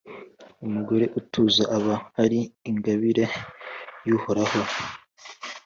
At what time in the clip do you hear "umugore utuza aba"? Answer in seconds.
0.65-1.95